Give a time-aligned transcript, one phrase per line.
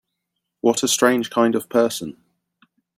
[0.61, 2.17] What a strange kind of person!